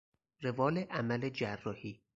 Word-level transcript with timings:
روال 0.41 0.77
عمل 0.77 1.29
جراحی 1.31 2.01